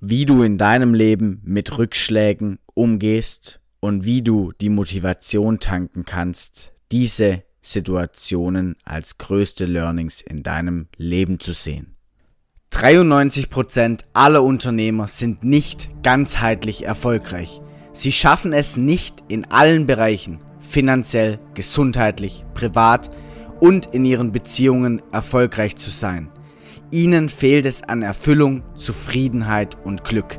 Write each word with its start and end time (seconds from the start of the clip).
wie 0.00 0.26
du 0.26 0.42
in 0.42 0.58
deinem 0.58 0.94
Leben 0.94 1.40
mit 1.44 1.76
Rückschlägen 1.76 2.58
umgehst 2.74 3.60
und 3.80 4.04
wie 4.04 4.22
du 4.22 4.52
die 4.60 4.68
Motivation 4.68 5.60
tanken 5.60 6.04
kannst, 6.04 6.72
diese 6.92 7.42
Situationen 7.62 8.76
als 8.84 9.18
größte 9.18 9.66
Learnings 9.66 10.20
in 10.20 10.42
deinem 10.42 10.88
Leben 10.96 11.40
zu 11.40 11.52
sehen. 11.52 11.96
93% 12.72 14.04
aller 14.12 14.42
Unternehmer 14.42 15.08
sind 15.08 15.42
nicht 15.42 15.90
ganzheitlich 16.02 16.84
erfolgreich. 16.84 17.60
Sie 17.92 18.12
schaffen 18.12 18.52
es 18.52 18.76
nicht 18.76 19.24
in 19.28 19.46
allen 19.46 19.86
Bereichen, 19.86 20.38
finanziell, 20.60 21.40
gesundheitlich, 21.54 22.44
privat 22.54 23.10
und 23.58 23.86
in 23.94 24.04
ihren 24.04 24.32
Beziehungen 24.32 25.02
erfolgreich 25.12 25.76
zu 25.76 25.90
sein. 25.90 26.30
Ihnen 26.90 27.28
fehlt 27.28 27.66
es 27.66 27.82
an 27.82 28.00
Erfüllung, 28.00 28.62
Zufriedenheit 28.74 29.76
und 29.84 30.04
Glück. 30.04 30.38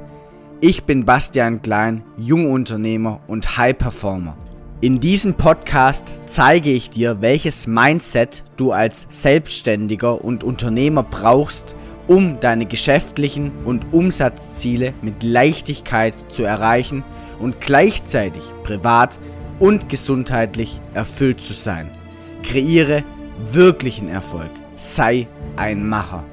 Ich 0.62 0.84
bin 0.84 1.06
Bastian 1.06 1.62
Klein, 1.62 2.04
Jungunternehmer 2.18 3.22
und 3.28 3.58
High 3.58 3.78
Performer. 3.78 4.36
In 4.82 5.00
diesem 5.00 5.36
Podcast 5.36 6.20
zeige 6.26 6.72
ich 6.72 6.90
dir, 6.90 7.22
welches 7.22 7.68
Mindset 7.68 8.44
du 8.58 8.72
als 8.72 9.06
Selbstständiger 9.12 10.26
und 10.26 10.44
Unternehmer 10.44 11.04
brauchst, 11.04 11.76
um 12.08 12.40
deine 12.40 12.66
geschäftlichen 12.66 13.52
und 13.66 13.94
Umsatzziele 13.94 14.96
mit 15.04 15.22
Leichtigkeit 15.22 16.16
zu 16.30 16.44
erreichen 16.44 17.04
und 17.38 17.62
gleichzeitig 17.62 18.44
privat 18.64 19.20
und 19.60 19.88
gesundheitlich 19.88 20.82
erfüllt 20.96 21.42
zu 21.42 21.54
sein. 21.54 21.92
Kreiere 22.42 23.04
wirklichen 23.52 24.10
Erfolg. 24.10 24.50
Sei 24.78 25.28
ein 25.56 25.88
Macher. 25.88 26.26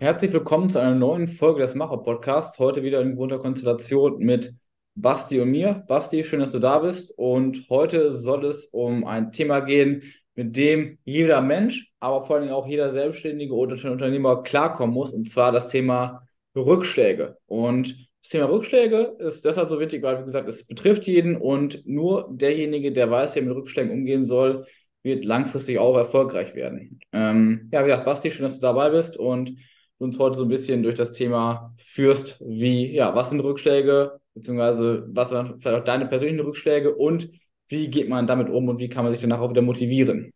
Herzlich 0.00 0.32
willkommen 0.32 0.70
zu 0.70 0.78
einer 0.78 0.94
neuen 0.94 1.28
Folge 1.28 1.60
des 1.60 1.74
Macher-Podcasts. 1.74 2.58
Heute 2.58 2.82
wieder 2.82 3.02
in 3.02 3.10
gewohnter 3.10 3.38
Konstellation 3.38 4.16
mit 4.16 4.54
Basti 4.94 5.38
und 5.40 5.50
mir. 5.50 5.84
Basti, 5.88 6.24
schön, 6.24 6.40
dass 6.40 6.52
du 6.52 6.58
da 6.58 6.78
bist. 6.78 7.12
Und 7.18 7.68
heute 7.68 8.16
soll 8.16 8.46
es 8.46 8.64
um 8.72 9.06
ein 9.06 9.30
Thema 9.30 9.60
gehen, 9.60 10.04
mit 10.34 10.56
dem 10.56 10.96
jeder 11.04 11.42
Mensch, 11.42 11.92
aber 12.00 12.24
vor 12.24 12.36
allem 12.36 12.48
auch 12.48 12.66
jeder 12.66 12.94
Selbstständige 12.94 13.52
oder 13.52 13.74
Unternehmer 13.92 14.42
klarkommen 14.42 14.94
muss. 14.94 15.12
Und 15.12 15.28
zwar 15.28 15.52
das 15.52 15.68
Thema 15.68 16.26
Rückschläge. 16.56 17.36
Und 17.44 18.08
das 18.22 18.30
Thema 18.30 18.48
Rückschläge 18.48 19.16
ist 19.18 19.44
deshalb 19.44 19.68
so 19.68 19.78
wichtig, 19.80 20.02
weil, 20.02 20.22
wie 20.22 20.24
gesagt, 20.24 20.48
es 20.48 20.66
betrifft 20.66 21.06
jeden 21.08 21.36
und 21.36 21.86
nur 21.86 22.26
derjenige, 22.32 22.90
der 22.90 23.10
weiß, 23.10 23.34
wie 23.34 23.40
er 23.40 23.44
mit 23.44 23.54
Rückschlägen 23.54 23.92
umgehen 23.92 24.24
soll, 24.24 24.64
wird 25.02 25.26
langfristig 25.26 25.78
auch 25.78 25.98
erfolgreich 25.98 26.54
werden. 26.54 27.00
Ähm, 27.12 27.68
ja, 27.70 27.80
wie 27.80 27.88
gesagt, 27.88 28.06
Basti, 28.06 28.30
schön, 28.30 28.44
dass 28.44 28.54
du 28.54 28.62
dabei 28.62 28.88
bist 28.88 29.18
und 29.18 29.58
uns 30.00 30.18
heute 30.18 30.38
so 30.38 30.44
ein 30.44 30.48
bisschen 30.48 30.82
durch 30.82 30.96
das 30.96 31.12
Thema 31.12 31.74
führst, 31.78 32.38
wie, 32.40 32.94
ja, 32.94 33.14
was 33.14 33.28
sind 33.30 33.40
Rückschläge, 33.40 34.18
beziehungsweise 34.32 35.06
was 35.08 35.28
sind 35.28 35.60
vielleicht 35.60 35.82
auch 35.82 35.84
deine 35.84 36.06
persönlichen 36.06 36.40
Rückschläge 36.40 36.94
und 36.94 37.30
wie 37.68 37.88
geht 37.88 38.08
man 38.08 38.26
damit 38.26 38.48
um 38.48 38.68
und 38.68 38.78
wie 38.78 38.88
kann 38.88 39.04
man 39.04 39.12
sich 39.12 39.20
danach 39.20 39.40
auch 39.40 39.50
wieder 39.50 39.62
motivieren? 39.62 40.32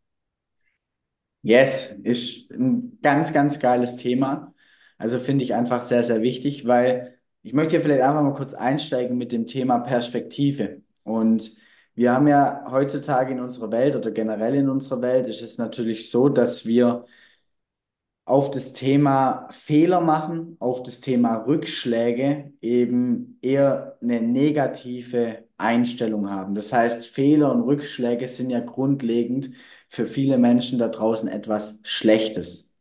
Yes, 1.42 1.90
ist 2.02 2.50
ein 2.52 2.98
ganz, 3.02 3.32
ganz 3.32 3.58
geiles 3.58 3.96
Thema. 3.96 4.54
Also 4.98 5.18
finde 5.18 5.44
ich 5.44 5.54
einfach 5.54 5.80
sehr, 5.80 6.02
sehr 6.02 6.20
wichtig, 6.20 6.66
weil 6.66 7.18
ich 7.42 7.54
möchte 7.54 7.72
hier 7.72 7.80
vielleicht 7.80 8.02
einfach 8.02 8.22
mal 8.22 8.34
kurz 8.34 8.52
einsteigen 8.54 9.16
mit 9.16 9.32
dem 9.32 9.46
Thema 9.46 9.78
Perspektive. 9.78 10.82
Und 11.04 11.52
wir 11.94 12.12
haben 12.12 12.28
ja 12.28 12.64
heutzutage 12.70 13.32
in 13.32 13.40
unserer 13.40 13.72
Welt 13.72 13.96
oder 13.96 14.10
generell 14.10 14.54
in 14.54 14.68
unserer 14.68 15.00
Welt 15.00 15.26
ist 15.26 15.40
es 15.42 15.56
natürlich 15.58 16.10
so, 16.10 16.28
dass 16.28 16.66
wir 16.66 17.06
auf 18.24 18.50
das 18.50 18.72
Thema 18.72 19.48
Fehler 19.50 20.00
machen, 20.00 20.56
auf 20.60 20.82
das 20.82 21.00
Thema 21.00 21.36
Rückschläge 21.46 22.52
eben 22.60 23.38
eher 23.42 23.98
eine 24.02 24.22
negative 24.22 25.44
Einstellung 25.58 26.30
haben. 26.30 26.54
Das 26.54 26.72
heißt, 26.72 27.06
Fehler 27.06 27.52
und 27.52 27.62
Rückschläge 27.62 28.26
sind 28.28 28.50
ja 28.50 28.60
grundlegend 28.60 29.50
für 29.88 30.06
viele 30.06 30.38
Menschen 30.38 30.78
da 30.78 30.88
draußen 30.88 31.28
etwas 31.28 31.80
Schlechtes. 31.84 32.76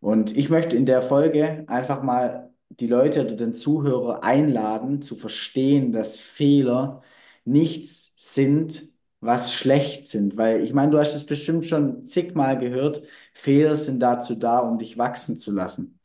Und 0.00 0.36
ich 0.36 0.50
möchte 0.50 0.76
in 0.76 0.86
der 0.86 1.02
Folge 1.02 1.64
einfach 1.68 2.02
mal 2.02 2.52
die 2.70 2.86
Leute 2.88 3.24
oder 3.24 3.36
den 3.36 3.52
Zuhörer 3.52 4.24
einladen, 4.24 5.02
zu 5.02 5.14
verstehen, 5.16 5.92
dass 5.92 6.20
Fehler 6.20 7.02
nichts 7.44 8.12
sind, 8.16 8.91
was 9.22 9.54
schlecht 9.54 10.06
sind. 10.06 10.36
Weil 10.36 10.62
ich 10.62 10.74
meine, 10.74 10.90
du 10.92 10.98
hast 10.98 11.14
es 11.14 11.24
bestimmt 11.26 11.66
schon 11.66 12.04
zigmal 12.04 12.58
gehört, 12.58 13.02
Fehler 13.34 13.76
sind 13.76 14.00
dazu 14.00 14.34
da, 14.34 14.58
um 14.58 14.78
dich 14.78 14.98
wachsen 14.98 15.38
zu 15.38 15.52
lassen. 15.52 16.00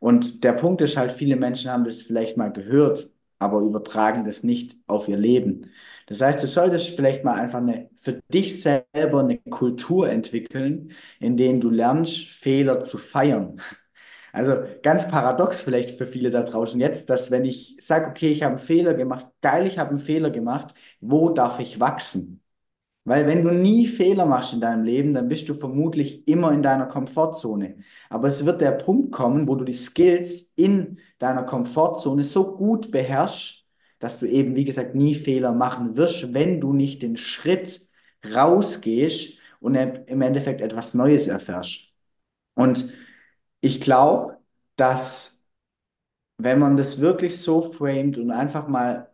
Und 0.00 0.42
der 0.44 0.52
Punkt 0.54 0.80
ist 0.82 0.96
halt, 0.96 1.12
viele 1.12 1.36
Menschen 1.36 1.70
haben 1.70 1.84
das 1.84 2.02
vielleicht 2.02 2.36
mal 2.36 2.52
gehört, 2.52 3.10
aber 3.38 3.60
übertragen 3.60 4.24
das 4.24 4.42
nicht 4.42 4.76
auf 4.86 5.08
ihr 5.08 5.16
Leben. 5.16 5.70
Das 6.06 6.20
heißt, 6.20 6.42
du 6.42 6.48
solltest 6.48 6.96
vielleicht 6.96 7.24
mal 7.24 7.34
einfach 7.34 7.58
eine, 7.60 7.90
für 7.96 8.20
dich 8.32 8.60
selber 8.62 9.20
eine 9.20 9.38
Kultur 9.38 10.08
entwickeln, 10.10 10.92
in 11.20 11.36
der 11.36 11.52
du 11.58 11.70
lernst, 11.70 12.26
Fehler 12.26 12.80
zu 12.80 12.98
feiern. 12.98 13.60
Also 14.32 14.56
ganz 14.82 15.08
paradox 15.08 15.62
vielleicht 15.62 15.90
für 15.98 16.06
viele 16.06 16.30
da 16.30 16.42
draußen 16.42 16.80
jetzt, 16.80 17.10
dass 17.10 17.30
wenn 17.30 17.44
ich 17.44 17.76
sage, 17.80 18.08
okay, 18.08 18.28
ich 18.30 18.42
habe 18.42 18.52
einen 18.52 18.58
Fehler 18.60 18.94
gemacht, 18.94 19.26
geil, 19.42 19.66
ich 19.66 19.78
habe 19.78 19.90
einen 19.90 19.98
Fehler 19.98 20.30
gemacht, 20.30 20.74
wo 21.00 21.28
darf 21.30 21.60
ich 21.60 21.80
wachsen? 21.80 22.42
Weil 23.04 23.26
wenn 23.26 23.44
du 23.44 23.50
nie 23.52 23.86
Fehler 23.86 24.26
machst 24.26 24.52
in 24.52 24.60
deinem 24.60 24.84
Leben, 24.84 25.12
dann 25.12 25.28
bist 25.28 25.48
du 25.48 25.54
vermutlich 25.54 26.26
immer 26.28 26.52
in 26.52 26.62
deiner 26.62 26.86
Komfortzone. 26.86 27.78
Aber 28.08 28.28
es 28.28 28.44
wird 28.46 28.60
der 28.60 28.72
Punkt 28.72 29.10
kommen, 29.12 29.48
wo 29.48 29.56
du 29.56 29.64
die 29.64 29.72
Skills 29.72 30.52
in 30.54 31.00
deiner 31.18 31.42
Komfortzone 31.42 32.22
so 32.22 32.56
gut 32.56 32.92
beherrschst, 32.92 33.64
dass 33.98 34.20
du 34.20 34.26
eben, 34.26 34.54
wie 34.54 34.64
gesagt, 34.64 34.94
nie 34.94 35.14
Fehler 35.14 35.52
machen 35.52 35.96
wirst, 35.96 36.32
wenn 36.34 36.60
du 36.60 36.72
nicht 36.72 37.02
den 37.02 37.16
Schritt 37.16 37.88
rausgehst 38.32 39.34
und 39.60 39.74
im 39.74 40.22
Endeffekt 40.22 40.60
etwas 40.60 40.94
Neues 40.94 41.26
erfährst. 41.26 41.88
Und 42.54 42.92
ich 43.60 43.80
glaube, 43.80 44.38
dass 44.76 45.46
wenn 46.38 46.58
man 46.58 46.76
das 46.76 47.00
wirklich 47.00 47.40
so 47.40 47.60
framet 47.62 48.18
und 48.18 48.30
einfach 48.30 48.68
mal 48.68 49.12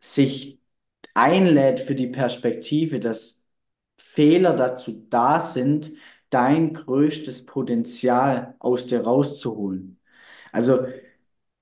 sich 0.00 0.59
einlädt 1.14 1.80
für 1.80 1.94
die 1.94 2.08
Perspektive, 2.08 3.00
dass 3.00 3.44
Fehler 3.98 4.54
dazu 4.54 5.06
da 5.10 5.40
sind, 5.40 5.92
dein 6.30 6.74
größtes 6.74 7.46
Potenzial 7.46 8.54
aus 8.58 8.86
dir 8.86 9.02
rauszuholen. 9.02 9.98
Also 10.52 10.86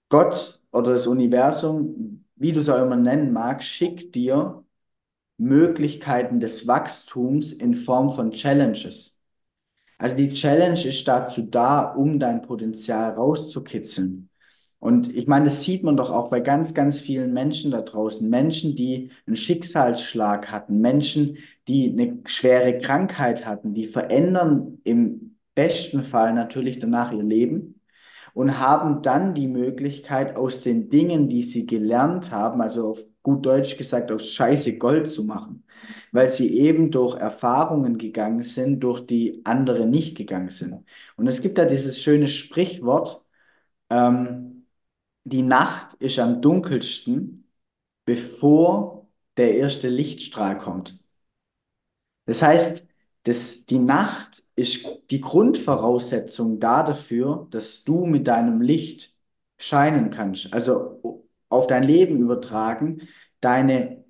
Gott 0.09 0.60
oder 0.72 0.92
das 0.92 1.06
Universum, 1.06 2.25
wie 2.36 2.53
du 2.53 2.60
es 2.60 2.69
auch 2.69 2.82
immer 2.82 2.97
nennen 2.97 3.32
magst, 3.32 3.69
schickt 3.69 4.14
dir 4.14 4.64
Möglichkeiten 5.38 6.41
des 6.41 6.66
Wachstums 6.66 7.53
in 7.53 7.75
Form 7.75 8.12
von 8.12 8.32
Challenges. 8.32 9.20
Also 9.98 10.16
die 10.16 10.32
Challenge 10.32 10.80
ist 10.84 11.06
dazu 11.09 11.42
da, 11.42 11.92
um 11.92 12.19
dein 12.19 12.42
Potenzial 12.42 13.12
rauszukitzeln. 13.12 14.30
Und 14.81 15.15
ich 15.15 15.27
meine, 15.27 15.47
das 15.47 15.62
sieht 15.62 15.83
man 15.83 15.97
doch 15.97 16.11
auch 16.11 16.31
bei 16.31 16.41
ganz, 16.41 16.72
ganz 16.72 17.00
vielen 17.00 17.33
Menschen 17.33 17.72
da 17.72 17.83
draußen. 17.83 18.28
Menschen, 18.28 18.77
die 18.77 19.11
einen 19.27 19.37
Schicksalsschlag 19.37 20.53
hatten, 20.53 20.81
Menschen, 20.81 21.39
die 21.66 21.91
eine 21.91 22.19
schwere 22.27 22.78
Krankheit 22.78 23.44
hatten, 23.44 23.75
die 23.75 23.87
verändern 23.87 24.78
im 24.84 25.37
besten 25.55 26.05
Fall 26.05 26.33
natürlich 26.33 26.78
danach 26.78 27.12
ihr 27.12 27.25
Leben 27.25 27.81
und 28.34 28.61
haben 28.61 29.03
dann 29.03 29.34
die 29.34 29.49
Möglichkeit, 29.49 30.37
aus 30.37 30.62
den 30.62 30.89
Dingen, 30.91 31.28
die 31.28 31.43
sie 31.43 31.66
gelernt 31.66 32.31
haben, 32.31 32.60
also 32.60 32.91
auf 32.91 33.05
gut 33.22 33.45
Deutsch 33.45 33.77
gesagt, 33.77 34.12
aus 34.12 34.28
Scheiße 34.31 34.78
Gold 34.78 35.09
zu 35.09 35.25
machen, 35.25 35.65
weil 36.12 36.28
sie 36.28 36.56
eben 36.59 36.93
durch 36.93 37.16
Erfahrungen 37.16 37.99
gegangen 37.99 38.43
sind, 38.43 38.81
durch 38.81 39.00
die 39.05 39.41
andere 39.45 39.87
nicht 39.87 40.16
gegangen 40.16 40.50
sind. 40.50 40.84
Und 41.16 41.27
es 41.27 41.43
gibt 41.43 41.59
da 41.59 41.65
dieses 41.65 42.00
schöne 42.00 42.28
Sprichwort, 42.28 43.25
ähm, 43.91 44.58
die 45.24 45.42
Nacht 45.42 45.94
ist 45.94 46.18
am 46.18 46.41
dunkelsten, 46.41 47.50
bevor 48.04 49.06
der 49.36 49.56
erste 49.56 49.88
Lichtstrahl 49.88 50.59
kommt. 50.59 50.98
Das 52.26 52.42
heißt, 52.42 52.86
das, 53.24 53.66
die 53.66 53.78
Nacht 53.78 54.42
ist 54.56 54.86
die 55.10 55.20
Grundvoraussetzung 55.20 56.60
da 56.60 56.82
dafür, 56.82 57.47
dass 57.50 57.84
du 57.84 58.06
mit 58.06 58.26
deinem 58.26 58.60
Licht 58.60 59.15
scheinen 59.59 60.10
kannst. 60.10 60.53
Also 60.53 61.24
auf 61.48 61.66
dein 61.66 61.82
Leben 61.82 62.18
übertragen, 62.18 63.09
deine 63.41 64.04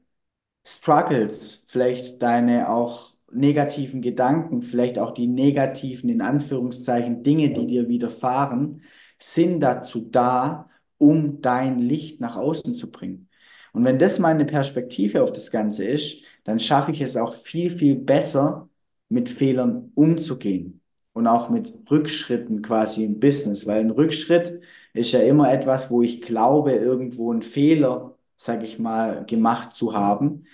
Struggles, 0.64 1.64
vielleicht 1.68 2.22
deine 2.22 2.70
auch 2.70 3.14
negativen 3.32 4.02
Gedanken, 4.02 4.62
vielleicht 4.62 4.98
auch 4.98 5.12
die 5.12 5.26
negativen, 5.26 6.10
in 6.10 6.20
Anführungszeichen, 6.20 7.22
Dinge, 7.22 7.52
die 7.52 7.66
dir 7.66 7.88
widerfahren, 7.88 8.82
sind 9.18 9.60
dazu 9.60 10.08
da, 10.10 10.67
um 10.98 11.40
dein 11.40 11.78
Licht 11.78 12.20
nach 12.20 12.36
außen 12.36 12.74
zu 12.74 12.90
bringen. 12.90 13.28
Und 13.72 13.84
wenn 13.84 13.98
das 13.98 14.18
meine 14.18 14.44
Perspektive 14.44 15.22
auf 15.22 15.32
das 15.32 15.50
Ganze 15.50 15.84
ist, 15.84 16.22
dann 16.44 16.58
schaffe 16.58 16.90
ich 16.92 17.00
es 17.00 17.16
auch 17.16 17.34
viel, 17.34 17.70
viel 17.70 17.96
besser, 17.96 18.68
mit 19.08 19.28
Fehlern 19.28 19.92
umzugehen. 19.94 20.80
und 21.12 21.26
auch 21.26 21.48
mit 21.50 21.72
Rückschritten 21.90 22.62
quasi 22.62 23.04
im 23.04 23.18
Business, 23.20 23.66
weil 23.66 23.80
ein 23.80 23.90
Rückschritt 23.90 24.60
ist 24.94 25.12
ja 25.12 25.20
immer 25.20 25.52
etwas, 25.52 25.90
wo 25.90 26.02
ich 26.02 26.22
glaube, 26.22 26.72
irgendwo 26.72 27.32
einen 27.32 27.42
Fehler, 27.42 28.16
sage 28.36 28.64
ich 28.64 28.78
mal, 28.78 29.24
gemacht 29.26 29.72
zu 29.74 29.94
haben. 29.94 30.44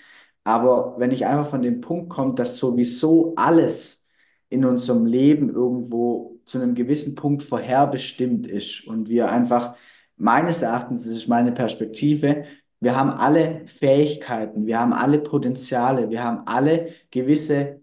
Aber 0.43 0.95
wenn 0.99 1.11
ich 1.11 1.25
einfach 1.25 1.49
von 1.49 1.61
dem 1.61 1.81
Punkt 1.81 2.09
komme, 2.09 2.35
dass 2.35 2.57
sowieso 2.57 3.33
alles 3.35 4.05
in 4.49 4.65
unserem 4.65 5.05
Leben 5.05 5.49
irgendwo 5.49 6.39
zu 6.45 6.59
einem 6.59 6.75
gewissen 6.75 7.15
Punkt 7.15 7.43
vorherbestimmt 7.43 8.47
ist 8.47 8.85
und 8.87 9.09
wir 9.09 9.29
einfach, 9.31 9.75
meines 10.17 10.61
Erachtens, 10.61 11.03
das 11.03 11.13
ist 11.13 11.27
meine 11.27 11.51
Perspektive, 11.51 12.45
wir 12.79 12.95
haben 12.95 13.09
alle 13.11 13.63
Fähigkeiten, 13.65 14.65
wir 14.67 14.79
haben 14.79 14.93
alle 14.93 15.19
Potenziale, 15.19 16.09
wir 16.09 16.23
haben 16.23 16.45
alle 16.45 16.89
gewisse 17.09 17.81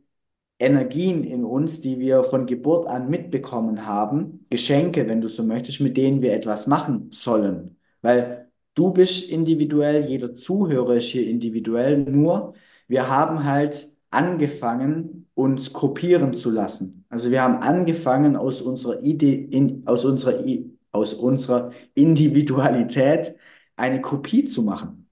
Energien 0.58 1.25
in 1.25 1.44
uns, 1.44 1.81
die 1.81 1.99
wir 1.99 2.23
von 2.23 2.46
Geburt 2.46 2.87
an 2.87 3.11
mitbekommen 3.11 3.87
haben, 3.87 4.46
Geschenke, 4.49 5.08
wenn 5.08 5.20
du 5.20 5.29
so 5.29 5.43
möchtest, 5.43 5.81
mit 5.81 5.96
denen 5.96 6.23
wir 6.23 6.32
etwas 6.32 6.67
machen 6.67 7.11
sollen. 7.11 7.76
Weil 8.00 8.49
du 8.75 8.93
bist 8.93 9.28
individuell, 9.28 10.05
jeder 10.05 10.37
Zuhörer 10.37 10.96
ist 10.96 11.06
hier 11.06 11.26
individuell, 11.26 11.99
nur 11.99 12.55
wir 12.87 13.08
haben 13.08 13.44
halt 13.44 13.88
angefangen, 14.11 15.26
uns 15.35 15.73
kopieren 15.73 16.32
zu 16.32 16.50
lassen. 16.50 17.05
Also 17.08 17.31
wir 17.31 17.43
haben 17.43 17.56
angefangen, 17.56 18.37
aus 18.37 18.62
unserer, 18.62 19.02
Ide 19.02 19.32
in, 19.32 19.82
aus 19.87 20.05
unserer, 20.05 20.44
aus 20.92 21.14
unserer 21.14 21.72
Individualität 21.94 23.34
eine 23.76 24.00
Kopie 24.00 24.44
zu 24.44 24.62
machen. 24.62 25.08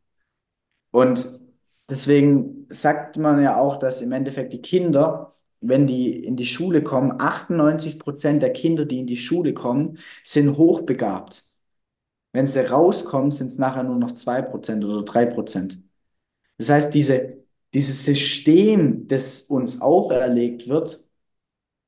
Und 0.91 1.41
deswegen 1.89 2.67
sagt 2.71 3.17
man 3.17 3.43
ja 3.43 3.59
auch, 3.59 3.77
dass 3.79 4.03
im 4.03 4.13
Endeffekt 4.13 4.53
die 4.53 4.63
Kinder, 4.63 5.37
wenn 5.61 5.87
die 5.87 6.25
in 6.25 6.37
die 6.37 6.47
Schule 6.47 6.83
kommen, 6.83 7.15
98 7.19 7.99
Prozent 7.99 8.43
der 8.43 8.53
Kinder, 8.53 8.85
die 8.85 9.01
in 9.01 9.07
die 9.07 9.17
Schule 9.17 9.55
kommen, 9.55 9.99
sind 10.25 10.57
hochbegabt. 10.57 11.45
Wenn 12.33 12.47
sie 12.47 12.69
rauskommen, 12.69 13.31
sind 13.33 13.49
es 13.49 13.59
nachher 13.59 13.83
nur 13.83 13.97
noch 13.97 14.13
2 14.13 14.43
Prozent 14.43 14.85
oder 14.85 15.03
3 15.05 15.27
Prozent. 15.27 15.83
Das 16.59 16.71
heißt, 16.71 16.95
diese, 16.95 17.45
dieses 17.75 18.05
System, 18.05 19.09
das 19.09 19.43
uns 19.43 19.81
auferlegt 19.81 20.69
wird, 20.69 21.05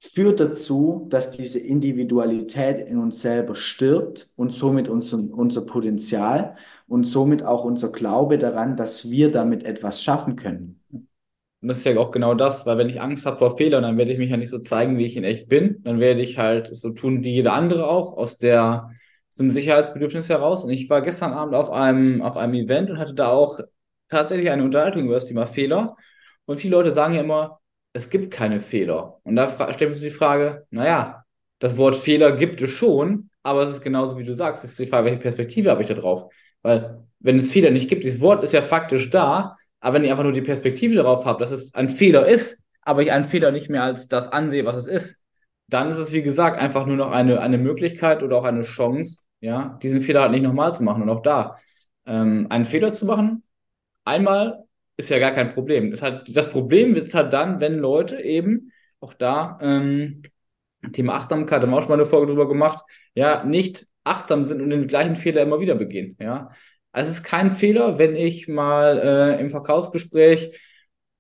führt 0.03 0.41
dazu, 0.41 1.07
dass 1.11 1.31
diese 1.31 1.61
Individualität 1.61 2.89
in 2.89 2.99
uns 2.99 3.21
selber 3.21 3.55
stirbt 3.55 4.29
und 4.35 4.53
somit 4.53 4.89
unser, 4.89 5.19
unser 5.19 5.61
Potenzial 5.65 6.57
und 6.89 7.05
somit 7.05 7.45
auch 7.45 7.65
unser 7.65 7.91
Glaube 7.91 8.37
daran, 8.37 8.77
dass 8.77 9.11
wir 9.11 9.31
damit 9.31 9.63
etwas 9.63 10.03
schaffen 10.03 10.35
können. 10.35 10.81
Und 10.91 11.69
das 11.69 11.79
ist 11.79 11.85
ja 11.85 11.97
auch 11.99 12.11
genau 12.11 12.35
das, 12.35 12.67
weil 12.67 12.79
wenn 12.79 12.89
ich 12.89 13.01
Angst 13.01 13.25
habe 13.27 13.37
vor 13.37 13.57
Fehlern, 13.57 13.85
dann 13.85 13.97
werde 13.97 14.13
ich 14.13 14.19
mich 14.19 14.31
ja 14.31 14.37
nicht 14.37 14.51
so 14.51 14.59
zeigen, 14.59 14.99
wie 14.99 15.07
ich 15.07 15.17
in 15.17 15.23
echt 15.23 15.49
bin. 15.49 15.81
Dann 15.85 16.01
werde 16.01 16.21
ich 16.21 16.37
halt 16.37 16.67
so 16.67 16.91
tun 16.91 17.23
wie 17.23 17.35
jeder 17.35 17.53
andere 17.53 17.87
auch, 17.87 18.17
aus 18.17 18.39
der 18.39 18.91
zum 19.31 19.53
Sicherheitsbedürfnis 19.53 20.29
heraus. 20.29 20.65
Und 20.65 20.71
ich 20.71 20.91
war 20.91 21.01
gestern 21.03 21.33
Abend 21.33 21.55
auf 21.55 21.71
einem, 21.71 22.23
auf 22.23 22.37
einem 22.37 22.55
Event 22.55 22.91
und 22.91 22.99
hatte 22.99 23.15
da 23.15 23.29
auch 23.29 23.61
tatsächlich 24.09 24.51
eine 24.51 24.65
Unterhaltung 24.65 25.05
über 25.05 25.15
das 25.15 25.27
Thema 25.27 25.47
Fehler. 25.47 25.97
Und 26.45 26.59
viele 26.59 26.77
Leute 26.77 26.91
sagen 26.91 27.15
ja 27.15 27.21
immer, 27.21 27.62
es 27.93 28.11
gibt 28.11 28.33
keine 28.33 28.61
Fehler. 28.61 29.19
Und 29.25 29.37
da 29.37 29.49
stellt 29.73 29.91
man 29.91 29.95
sich 29.95 30.11
die 30.13 30.17
Frage, 30.17 30.67
naja, 30.71 31.25
das 31.59 31.77
Wort 31.77 31.97
Fehler 31.97 32.33
gibt 32.33 32.61
es 32.63 32.71
schon, 32.71 33.31
aber 33.43 33.63
es 33.65 33.71
ist 33.71 33.83
genauso 33.83 34.19
wie 34.19 34.25
du 34.25 34.35
sagst, 34.35 34.65
es 34.65 34.71
ist 34.71 34.79
die 34.79 34.87
Frage, 34.87 35.07
welche 35.07 35.21
Perspektive 35.21 35.71
habe 35.71 35.83
ich 35.83 35.89
da 35.89 35.95
drauf? 35.95 36.33
Weil, 36.63 37.05
wenn 37.21 37.39
es 37.39 37.51
Fehler 37.53 37.71
nicht 37.71 37.89
gibt, 37.89 38.05
dieses 38.05 38.21
Wort 38.21 38.43
ist 38.45 38.53
ja 38.53 38.63
faktisch 38.63 39.11
da, 39.11 39.57
aber 39.81 39.95
wenn 39.95 40.05
ich 40.05 40.11
einfach 40.11 40.25
nur 40.25 40.33
die 40.33 40.43
Perspektive 40.43 40.95
darauf 40.95 41.25
habe, 41.25 41.41
dass 41.41 41.51
es 41.51 41.75
ein 41.75 41.89
Fehler 41.91 42.27
ist, 42.27 42.63
aber 42.83 43.03
ich 43.03 43.13
einen 43.13 43.25
Fehler 43.25 43.51
nicht 43.51 43.69
mehr 43.69 43.83
als 43.83 44.09
das 44.09 44.31
ansehe, 44.31 44.65
was 44.65 44.77
es 44.77 44.87
ist, 44.87 45.23
dann 45.69 45.89
ist 45.89 45.99
es, 45.99 46.13
wie 46.13 46.23
gesagt, 46.23 46.61
einfach 46.61 46.87
nur 46.87 46.97
noch 46.97 47.11
eine, 47.13 47.41
eine 47.41 47.59
Möglichkeit 47.59 48.23
oder 48.23 48.37
auch 48.37 48.45
eine 48.45 48.63
Chance, 48.63 49.23
ja, 49.41 49.79
diesen 49.83 50.03
Fehler 50.03 50.23
halt 50.23 50.33
nicht 50.33 50.43
nochmal 50.43 50.75
zu 50.75 50.83
machen. 50.85 51.03
Und 51.03 51.11
auch 51.11 51.23
da, 51.23 51.59
ähm, 52.07 52.47
einen 52.51 52.65
Fehler 52.65 52.93
zu 52.93 53.07
machen, 53.07 53.43
einmal 54.05 54.62
ist 54.97 55.11
ja 55.11 55.19
gar 55.19 55.33
kein 55.33 55.53
Problem. 55.55 55.91
Das, 55.91 56.03
hat, 56.03 56.29
das 56.35 56.51
Problem 56.51 56.95
wird 56.95 57.09
es 57.09 57.15
halt 57.15 57.33
dann, 57.33 57.61
wenn 57.61 57.79
Leute 57.79 58.21
eben, 58.21 58.73
auch 59.01 59.15
da, 59.15 59.59
ähm, 59.61 60.23
Thema 60.93 61.15
Achtsamkeit, 61.15 61.63
haben 61.63 61.71
wir 61.71 61.79
auch 61.79 61.83
schon 61.83 61.91
mal 61.91 61.95
eine 61.95 62.07
Folge 62.07 62.29
drüber 62.29 62.49
gemacht, 62.49 62.85
ja, 63.15 63.45
nicht 63.45 63.87
achtsam 64.05 64.47
sind 64.47 64.61
und 64.61 64.71
den 64.71 64.89
gleichen 64.89 65.17
Fehler 65.17 65.43
immer 65.43 65.61
wieder 65.61 65.75
begehen. 65.75 66.17
Ja, 66.21 66.51
also 66.93 67.11
es 67.11 67.19
ist 67.19 67.25
kein 67.25 67.53
Fehler, 67.53 67.99
wenn 67.99 68.17
ich 68.17 68.49
mal 68.49 68.99
äh, 68.99 69.41
im 69.41 69.51
Verkaufsgespräch 69.51 70.59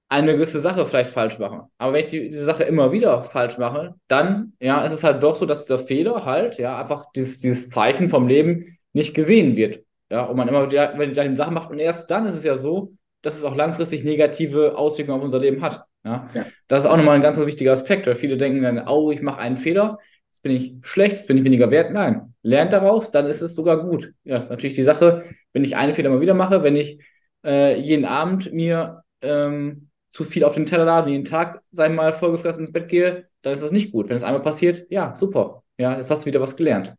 eine 0.09 0.35
gewisse 0.35 0.61
Sache 0.61 0.85
vielleicht 0.85 1.11
falsch 1.11 1.39
mache. 1.39 1.69
Aber 1.79 1.95
wenn 1.95 2.05
ich 2.05 2.11
die, 2.11 2.29
diese 2.29 2.45
Sache 2.45 2.65
immer 2.65 2.93
wieder 2.93 3.25
falsch 3.25 3.57
mache, 3.57 3.95
dann 4.09 4.53
ja, 4.61 4.85
ist 4.85 4.93
es 4.93 5.05
halt 5.05 5.23
doch 5.23 5.37
so, 5.37 5.47
dass 5.47 5.65
dieser 5.65 5.79
Fehler 5.79 6.27
halt, 6.27 6.59
ja, 6.59 6.79
einfach 6.79 7.07
dieses, 7.17 7.39
dieses 7.39 7.71
Zeichen 7.71 8.11
vom 8.11 8.29
Leben 8.29 8.79
nicht 8.93 9.15
gesehen 9.15 9.57
wird. 9.57 9.85
Ja, 10.11 10.25
und 10.25 10.37
man 10.37 10.49
immer 10.49 10.71
wieder 10.71 10.95
die 10.95 11.13
gleichen 11.13 11.37
Sachen 11.37 11.55
macht. 11.55 11.71
Und 11.71 11.79
erst 11.79 12.11
dann 12.11 12.27
ist 12.27 12.35
es 12.35 12.45
ja 12.45 12.59
so, 12.59 12.93
dass 13.23 13.37
es 13.37 13.45
auch 13.45 13.57
langfristig 13.57 14.05
negative 14.05 14.77
Auswirkungen 14.77 15.19
auf 15.19 15.25
unser 15.25 15.39
Leben 15.39 15.63
hat. 15.63 15.85
Ja? 16.05 16.29
ja. 16.35 16.47
Das 16.69 16.85
ist 16.85 16.91
auch 16.91 16.97
nochmal 16.97 17.17
ein 17.17 17.23
ganz, 17.23 17.37
ganz 17.37 17.47
wichtiger 17.47 17.73
Aspekt, 17.73 18.07
weil 18.07 18.17
viele 18.17 18.37
denken 18.37 18.63
dann, 18.63 18.87
oh, 18.89 19.11
ich 19.11 19.23
mache 19.23 19.41
einen 19.41 19.57
Fehler, 19.57 19.99
bin 20.43 20.53
ich 20.53 20.75
schlecht, 20.83 21.27
bin 21.27 21.39
ich 21.39 21.45
weniger 21.45 21.71
wert? 21.71 21.93
Nein. 21.93 22.35
Lernt 22.43 22.73
daraus, 22.73 23.13
dann 23.13 23.27
ist 23.27 23.41
es 23.41 23.55
sogar 23.55 23.85
gut. 23.85 24.13
Ja, 24.25 24.39
ist 24.39 24.51
natürlich 24.51 24.75
die 24.75 24.83
Sache, 24.83 25.23
wenn 25.53 25.65
ich 25.65 25.77
einen 25.77 25.95
Fehler 25.95 26.11
mal 26.11 26.21
wieder 26.21 26.35
mache, 26.35 26.65
wenn 26.65 26.77
ich 26.77 26.99
äh, 27.45 27.79
jeden 27.81 28.05
Abend 28.05 28.53
mir 28.53 29.05
ähm, 29.21 29.89
zu 30.11 30.25
viel 30.25 30.45
auf 30.45 30.55
den 30.55 30.67
Teller 30.67 30.85
lade, 30.85 31.11
jeden 31.11 31.25
Tag, 31.25 31.61
sei 31.71 31.89
mal, 31.89 32.13
vollgefressen 32.13 32.63
ins 32.63 32.73
Bett 32.73 32.89
gehe, 32.89 33.29
dann 33.43 33.53
ist 33.53 33.63
das 33.63 33.73
nicht 33.73 33.93
gut. 33.93 34.09
Wenn 34.09 34.17
es 34.17 34.23
einmal 34.23 34.43
passiert, 34.43 34.87
ja, 34.91 35.15
super. 35.17 35.63
Ja, 35.79 35.97
jetzt 35.97 36.11
hast 36.11 36.23
du 36.23 36.27
wieder 36.27 36.41
was 36.41 36.57
gelernt. 36.57 36.95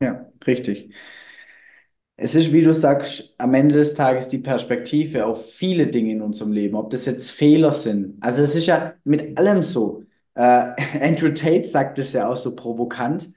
Ja, 0.00 0.26
richtig. 0.46 0.94
Es 2.22 2.34
ist, 2.34 2.52
wie 2.52 2.60
du 2.62 2.72
sagst, 2.74 3.34
am 3.38 3.54
Ende 3.54 3.76
des 3.76 3.94
Tages 3.94 4.28
die 4.28 4.38
Perspektive 4.38 5.24
auf 5.24 5.52
viele 5.54 5.86
Dinge 5.86 6.12
in 6.12 6.20
unserem 6.22 6.52
Leben, 6.52 6.76
ob 6.76 6.90
das 6.90 7.06
jetzt 7.06 7.30
Fehler 7.30 7.72
sind. 7.72 8.22
Also 8.22 8.42
es 8.42 8.54
ist 8.54 8.66
ja 8.66 8.92
mit 9.04 9.38
allem 9.38 9.62
so. 9.62 10.04
Äh, 10.34 10.72
Andrew 11.00 11.30
Tate 11.30 11.64
sagt 11.66 11.98
es 11.98 12.12
ja 12.12 12.28
auch 12.28 12.36
so 12.36 12.54
provokant. 12.54 13.28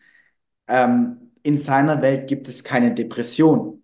Ähm, 0.68 1.32
in 1.44 1.58
seiner 1.58 2.02
Welt 2.02 2.28
gibt 2.28 2.48
es 2.50 2.64
keine 2.64 2.94
Depression. 2.94 3.84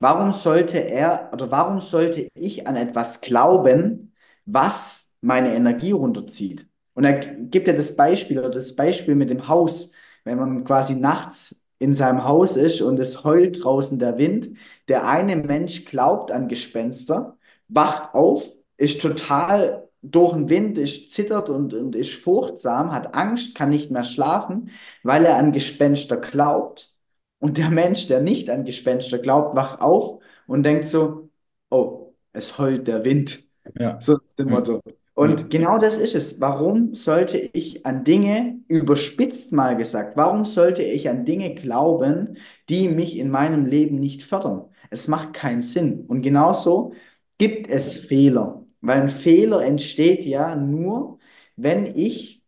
Warum 0.00 0.32
sollte 0.32 0.78
er 0.78 1.30
oder 1.32 1.50
warum 1.50 1.80
sollte 1.80 2.28
ich 2.34 2.66
an 2.68 2.76
etwas 2.76 3.20
glauben, 3.20 4.14
was 4.46 5.14
meine 5.22 5.54
Energie 5.54 5.92
runterzieht? 5.92 6.68
Und 6.94 7.04
er 7.04 7.18
gibt 7.20 7.68
ja 7.68 7.74
das 7.74 7.96
Beispiel 7.96 8.38
oder 8.38 8.50
das 8.50 8.76
Beispiel 8.76 9.14
mit 9.16 9.30
dem 9.30 9.48
Haus, 9.48 9.92
wenn 10.24 10.38
man 10.38 10.64
quasi 10.64 10.94
nachts 10.94 11.63
in 11.78 11.94
seinem 11.94 12.24
Haus 12.24 12.56
ist 12.56 12.80
und 12.80 12.98
es 12.98 13.24
heult 13.24 13.62
draußen 13.64 13.98
der 13.98 14.18
Wind. 14.18 14.56
Der 14.88 15.06
eine 15.06 15.36
Mensch 15.36 15.84
glaubt 15.84 16.30
an 16.30 16.48
Gespenster, 16.48 17.36
wacht 17.68 18.14
auf, 18.14 18.48
ist 18.76 19.00
total 19.00 19.88
durch 20.02 20.34
den 20.34 20.48
Wind, 20.48 20.78
ist 20.78 21.12
zittert 21.12 21.48
und, 21.48 21.72
und 21.74 21.96
ist 21.96 22.14
furchtsam, 22.14 22.92
hat 22.92 23.14
Angst, 23.14 23.54
kann 23.54 23.70
nicht 23.70 23.90
mehr 23.90 24.04
schlafen, 24.04 24.70
weil 25.02 25.24
er 25.24 25.36
an 25.36 25.52
Gespenster 25.52 26.16
glaubt. 26.18 26.94
Und 27.38 27.58
der 27.58 27.70
Mensch, 27.70 28.06
der 28.06 28.20
nicht 28.20 28.50
an 28.50 28.64
Gespenster 28.64 29.18
glaubt, 29.18 29.56
wacht 29.56 29.80
auf 29.80 30.22
und 30.46 30.62
denkt 30.62 30.86
so, 30.86 31.30
oh, 31.70 32.12
es 32.32 32.58
heult 32.58 32.86
der 32.86 33.04
Wind. 33.04 33.44
Ja. 33.78 34.00
So 34.00 34.18
dem 34.38 34.50
Motto. 34.50 34.80
Und 35.14 35.48
genau 35.50 35.78
das 35.78 35.98
ist 35.98 36.14
es. 36.16 36.40
Warum 36.40 36.92
sollte 36.92 37.38
ich 37.38 37.86
an 37.86 38.02
Dinge, 38.04 38.58
überspitzt 38.66 39.52
mal 39.52 39.76
gesagt, 39.76 40.16
warum 40.16 40.44
sollte 40.44 40.82
ich 40.82 41.08
an 41.08 41.24
Dinge 41.24 41.54
glauben, 41.54 42.36
die 42.68 42.88
mich 42.88 43.16
in 43.18 43.30
meinem 43.30 43.66
Leben 43.66 44.00
nicht 44.00 44.24
fördern? 44.24 44.64
Es 44.90 45.06
macht 45.06 45.32
keinen 45.32 45.62
Sinn. 45.62 46.04
Und 46.06 46.22
genauso 46.22 46.94
gibt 47.38 47.68
es 47.70 47.96
Fehler, 47.96 48.64
weil 48.80 49.02
ein 49.02 49.08
Fehler 49.08 49.64
entsteht 49.64 50.24
ja 50.24 50.56
nur, 50.56 51.18
wenn 51.56 51.86
ich 51.86 52.42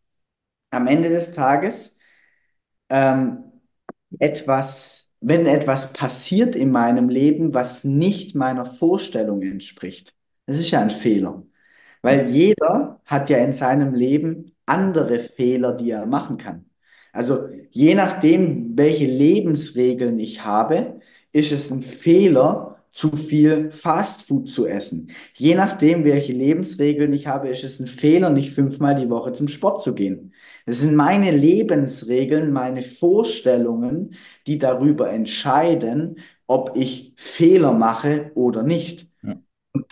am 0.70 0.86
Ende 0.88 1.08
des 1.10 1.34
Tages 1.34 1.98
ähm, 2.88 3.44
etwas, 4.18 5.12
wenn 5.20 5.46
etwas 5.46 5.92
passiert 5.92 6.56
in 6.56 6.70
meinem 6.70 7.08
Leben, 7.08 7.54
was 7.54 7.84
nicht 7.84 8.34
meiner 8.34 8.66
Vorstellung 8.66 9.42
entspricht. 9.42 10.14
Das 10.46 10.58
ist 10.58 10.70
ja 10.70 10.80
ein 10.82 10.90
Fehler. 10.90 11.44
Weil 12.06 12.30
jeder 12.30 13.00
hat 13.04 13.30
ja 13.30 13.38
in 13.38 13.52
seinem 13.52 13.92
Leben 13.92 14.52
andere 14.64 15.18
Fehler, 15.18 15.72
die 15.72 15.90
er 15.90 16.06
machen 16.06 16.36
kann. 16.38 16.66
Also 17.12 17.48
je 17.70 17.96
nachdem, 17.96 18.78
welche 18.78 19.06
Lebensregeln 19.06 20.20
ich 20.20 20.44
habe, 20.44 21.00
ist 21.32 21.50
es 21.50 21.72
ein 21.72 21.82
Fehler, 21.82 22.76
zu 22.92 23.10
viel 23.16 23.72
Fastfood 23.72 24.48
zu 24.48 24.66
essen. 24.66 25.10
Je 25.34 25.56
nachdem, 25.56 26.04
welche 26.04 26.32
Lebensregeln 26.32 27.12
ich 27.12 27.26
habe, 27.26 27.48
ist 27.48 27.64
es 27.64 27.80
ein 27.80 27.88
Fehler, 27.88 28.30
nicht 28.30 28.52
fünfmal 28.54 28.94
die 28.94 29.10
Woche 29.10 29.32
zum 29.32 29.48
Sport 29.48 29.82
zu 29.82 29.92
gehen. 29.92 30.32
Das 30.64 30.78
sind 30.78 30.94
meine 30.94 31.32
Lebensregeln, 31.32 32.52
meine 32.52 32.82
Vorstellungen, 32.82 34.14
die 34.46 34.58
darüber 34.58 35.10
entscheiden, 35.10 36.20
ob 36.46 36.76
ich 36.76 37.14
Fehler 37.16 37.72
mache 37.72 38.30
oder 38.36 38.62
nicht. 38.62 39.08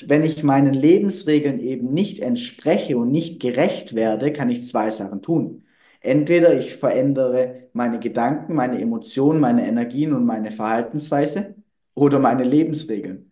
Wenn 0.05 0.23
ich 0.23 0.43
meinen 0.43 0.75
Lebensregeln 0.75 1.61
eben 1.61 1.93
nicht 1.93 2.21
entspreche 2.21 2.97
und 2.97 3.11
nicht 3.11 3.41
gerecht 3.41 3.95
werde, 3.95 4.33
kann 4.33 4.51
ich 4.51 4.67
zwei 4.67 4.91
Sachen 4.91 5.23
tun. 5.23 5.65
Entweder 6.01 6.57
ich 6.57 6.77
verändere 6.77 7.69
meine 7.73 7.99
Gedanken, 7.99 8.55
meine 8.55 8.81
Emotionen, 8.81 9.41
meine 9.41 9.67
Energien 9.67 10.13
und 10.13 10.27
meine 10.27 10.51
Verhaltensweise 10.51 11.55
oder 11.95 12.19
meine 12.19 12.45
Lebensregeln. 12.45 13.31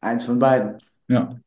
Eins 0.00 0.24
von 0.24 0.38
beiden. 0.38 0.76
Ja. 1.08 1.40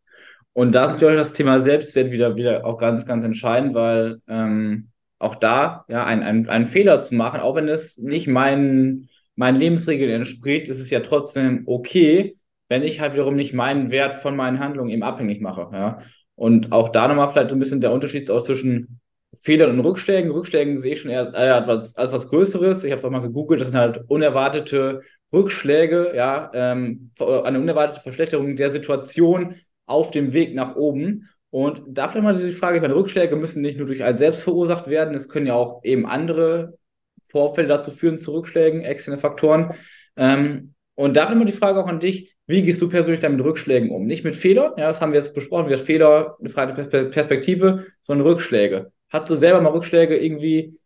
Und 0.53 0.71
da 0.73 0.85
ist 0.85 0.93
natürlich 0.93 1.17
das 1.17 1.33
Thema 1.33 1.59
Selbstwert 1.59 2.11
wieder, 2.11 2.35
wieder 2.35 2.65
auch 2.65 2.77
ganz, 2.77 3.05
ganz 3.05 3.25
entscheidend, 3.25 3.73
weil 3.73 4.21
ähm, 4.27 4.89
auch 5.19 5.35
da 5.35 5.85
ja 5.87 6.05
ein, 6.05 6.21
ein, 6.21 6.49
einen 6.49 6.67
Fehler 6.67 7.01
zu 7.01 7.15
machen, 7.15 7.39
auch 7.39 7.55
wenn 7.55 7.67
es 7.67 7.97
nicht 7.97 8.27
meinen, 8.27 9.09
meinen 9.35 9.57
Lebensregeln 9.57 10.11
entspricht, 10.11 10.69
ist 10.69 10.79
es 10.79 10.89
ja 10.89 10.99
trotzdem 10.99 11.63
okay, 11.65 12.37
wenn 12.69 12.83
ich 12.83 12.99
halt 12.99 13.13
wiederum 13.13 13.35
nicht 13.35 13.53
meinen 13.53 13.91
Wert 13.91 14.17
von 14.17 14.35
meinen 14.35 14.59
Handlungen 14.59 14.89
eben 14.89 15.03
abhängig 15.03 15.41
mache. 15.41 15.69
Ja? 15.73 15.97
Und 16.35 16.71
auch 16.71 16.89
da 16.89 17.07
nochmal 17.07 17.29
vielleicht 17.29 17.49
so 17.49 17.55
ein 17.55 17.59
bisschen 17.59 17.81
der 17.81 17.91
Unterschied 17.91 18.29
aus 18.29 18.45
zwischen 18.45 18.99
Fehlern 19.35 19.71
und 19.71 19.85
Rückschlägen. 19.85 20.31
Rückschlägen 20.31 20.79
sehe 20.79 20.93
ich 20.93 21.01
schon 21.01 21.11
eher 21.11 21.33
äh, 21.33 21.49
als, 21.49 21.97
als 21.97 22.11
was 22.11 22.29
Größeres. 22.29 22.83
Ich 22.83 22.91
habe 22.91 22.99
es 22.99 23.05
auch 23.05 23.09
mal 23.09 23.19
gegoogelt, 23.19 23.61
das 23.61 23.67
sind 23.67 23.77
halt 23.77 24.01
unerwartete 24.07 25.01
Rückschläge, 25.31 26.13
ja, 26.15 26.51
ähm, 26.53 27.11
eine 27.19 27.59
unerwartete 27.59 28.01
Verschlechterung 28.01 28.55
der 28.55 28.71
Situation 28.71 29.55
auf 29.85 30.11
dem 30.11 30.33
Weg 30.33 30.53
nach 30.53 30.75
oben. 30.75 31.29
Und 31.49 31.81
da 31.87 32.07
vielleicht 32.07 32.23
mal 32.23 32.35
die 32.35 32.51
Frage, 32.51 32.77
ich 32.77 32.81
meine, 32.81 32.95
Rückschläge 32.95 33.35
müssen 33.35 33.61
nicht 33.61 33.77
nur 33.77 33.87
durch 33.87 34.03
einen 34.03 34.17
selbst 34.17 34.43
verursacht 34.43 34.87
werden, 34.87 35.15
es 35.15 35.29
können 35.29 35.47
ja 35.47 35.55
auch 35.55 35.83
eben 35.83 36.05
andere 36.05 36.77
Vorfälle 37.25 37.67
dazu 37.67 37.91
führen, 37.91 38.19
zu 38.19 38.31
Rückschlägen, 38.33 38.81
externe 38.81 39.17
Faktoren. 39.17 39.73
Ähm, 40.15 40.75
und 40.95 41.17
da 41.17 41.31
immer 41.31 41.45
die 41.45 41.51
Frage 41.51 41.83
auch 41.83 41.87
an 41.87 41.99
dich, 41.99 42.32
wie 42.45 42.63
gehst 42.63 42.81
du 42.81 42.89
persönlich 42.89 43.21
dann 43.21 43.35
mit 43.35 43.45
Rückschlägen 43.45 43.89
um? 43.89 44.05
Nicht 44.05 44.23
mit 44.23 44.35
Fehlern, 44.35 44.73
ja, 44.77 44.87
das 44.89 45.01
haben 45.01 45.13
wir 45.13 45.19
jetzt 45.19 45.33
besprochen, 45.33 45.67
wie 45.67 45.71
das 45.71 45.81
Fehler, 45.81 46.37
eine 46.39 46.49
freie 46.49 46.73
Perspektive, 46.73 47.85
sondern 48.03 48.27
Rückschläge. 48.27 48.91
Hast 49.09 49.29
du 49.29 49.35
selber 49.35 49.61
mal 49.61 49.71
Rückschläge 49.71 50.17
irgendwie, 50.17 50.77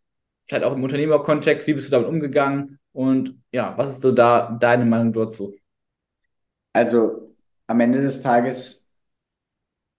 vielleicht 0.46 0.64
auch 0.64 0.74
im 0.74 0.84
Unternehmerkontext, 0.84 1.66
wie 1.66 1.74
bist 1.74 1.88
du 1.88 1.90
damit 1.90 2.08
umgegangen? 2.08 2.78
Und 2.92 3.36
ja, 3.52 3.74
was 3.76 3.90
ist 3.90 4.02
so 4.02 4.12
da 4.12 4.56
deine 4.60 4.84
Meinung 4.84 5.12
dazu? 5.12 5.54
Also 6.72 7.34
am 7.66 7.80
Ende 7.80 8.02
des 8.02 8.22
Tages 8.22 8.86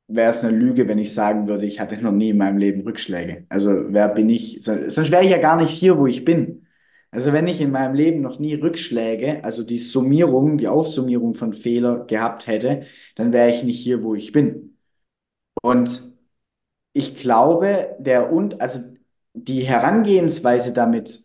wäre 0.08 0.32
es 0.32 0.44
eine 0.44 0.56
Lüge, 0.56 0.88
wenn 0.88 0.98
ich 0.98 1.14
sagen 1.14 1.48
würde, 1.48 1.66
ich 1.66 1.80
hatte 1.80 2.02
noch 2.02 2.12
nie 2.12 2.30
in 2.30 2.38
meinem 2.38 2.58
Leben 2.58 2.82
Rückschläge. 2.82 3.46
Also 3.50 3.94
wer 3.94 4.08
bin 4.10 4.30
ich? 4.30 4.60
Sonst 4.64 5.12
wäre 5.12 5.24
ich 5.24 5.30
ja 5.30 5.38
gar 5.38 5.58
nicht 5.58 5.70
hier, 5.70 5.98
wo 5.98 6.08
ich 6.08 6.26
bin. 6.26 6.66
Also 7.12 7.34
wenn 7.34 7.48
ich 7.48 7.60
in 7.62 7.72
meinem 7.72 7.96
Leben 7.96 8.22
noch 8.22 8.40
nie 8.40 8.54
Rückschläge, 8.56 9.44
also 9.44 9.64
die 9.64 9.80
Summierung, 9.80 10.58
die 10.58 10.68
Aufsummierung 10.68 11.34
von 11.34 11.54
Fehler 11.54 12.06
gehabt 12.06 12.48
hätte, 12.48 12.86
dann 13.16 13.32
wäre 13.34 13.50
ich 13.50 13.64
nicht 13.64 13.80
hier, 13.80 14.04
wo 14.04 14.14
ich 14.16 14.32
bin. 14.32 14.78
Und 15.62 16.14
ich 16.94 17.18
glaube, 17.18 17.96
der 18.00 18.32
und 18.32 18.62
also 18.62 18.80
die 19.34 19.62
Herangehensweise 19.64 20.74
damit 20.74 21.22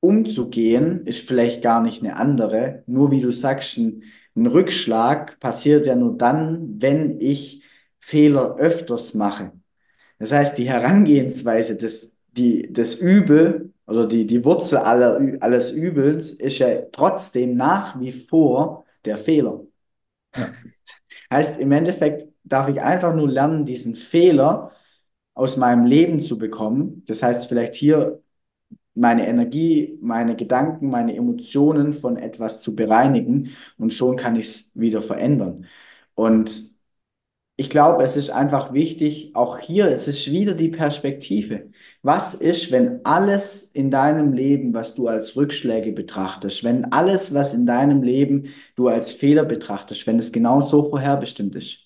umzugehen, 0.00 1.06
ist 1.06 1.26
vielleicht 1.28 1.62
gar 1.62 1.82
nicht 1.82 2.02
eine 2.02 2.16
andere. 2.16 2.84
Nur 2.86 3.10
wie 3.10 3.20
du 3.20 3.32
sagst, 3.32 3.78
ein, 3.78 4.04
ein 4.36 4.46
Rückschlag 4.46 5.40
passiert 5.40 5.86
ja 5.86 5.96
nur 5.96 6.16
dann, 6.16 6.80
wenn 6.80 7.20
ich 7.20 7.62
Fehler 8.00 8.56
öfters 8.56 9.14
mache. 9.14 9.52
Das 10.18 10.32
heißt, 10.32 10.58
die 10.58 10.68
Herangehensweise 10.68 11.76
des, 11.76 12.16
die, 12.32 12.72
des 12.72 12.96
Übel 13.00 13.72
oder 13.86 14.06
die, 14.06 14.26
die 14.26 14.44
Wurzel 14.44 14.78
aller, 14.78 15.20
alles 15.40 15.72
Übels 15.72 16.32
ist 16.32 16.58
ja 16.58 16.82
trotzdem 16.92 17.56
nach 17.56 17.98
wie 18.00 18.12
vor 18.12 18.84
der 19.04 19.16
Fehler. 19.16 19.60
Ja. 20.36 20.52
Heißt, 21.32 21.60
im 21.60 21.72
Endeffekt 21.72 22.28
darf 22.44 22.68
ich 22.68 22.80
einfach 22.80 23.14
nur 23.14 23.28
lernen, 23.28 23.66
diesen 23.66 23.96
Fehler 23.96 24.72
aus 25.34 25.56
meinem 25.56 25.86
Leben 25.86 26.20
zu 26.22 26.38
bekommen. 26.38 27.04
Das 27.06 27.22
heißt, 27.22 27.48
vielleicht 27.48 27.74
hier 27.74 28.22
meine 28.94 29.28
Energie, 29.28 29.98
meine 30.02 30.36
Gedanken, 30.36 30.88
meine 30.90 31.14
Emotionen 31.16 31.94
von 31.94 32.16
etwas 32.16 32.62
zu 32.62 32.74
bereinigen 32.74 33.50
und 33.78 33.92
schon 33.92 34.16
kann 34.16 34.36
ich 34.36 34.46
es 34.46 34.72
wieder 34.74 35.02
verändern. 35.02 35.66
Und 36.14 36.75
ich 37.58 37.70
glaube, 37.70 38.02
es 38.04 38.16
ist 38.16 38.30
einfach 38.30 38.74
wichtig, 38.74 39.34
auch 39.34 39.58
hier, 39.58 39.88
es 39.90 40.08
ist 40.08 40.30
wieder 40.30 40.52
die 40.54 40.68
Perspektive. 40.68 41.70
Was 42.02 42.34
ist, 42.34 42.70
wenn 42.70 43.02
alles 43.04 43.62
in 43.62 43.90
deinem 43.90 44.34
Leben, 44.34 44.74
was 44.74 44.94
du 44.94 45.08
als 45.08 45.36
Rückschläge 45.36 45.92
betrachtest, 45.92 46.64
wenn 46.64 46.92
alles, 46.92 47.32
was 47.32 47.54
in 47.54 47.64
deinem 47.64 48.02
Leben 48.02 48.48
du 48.76 48.88
als 48.88 49.10
Fehler 49.10 49.44
betrachtest, 49.44 50.06
wenn 50.06 50.18
es 50.18 50.32
genau 50.32 50.60
so 50.60 50.90
vorherbestimmt 50.90 51.56
ist? 51.56 51.78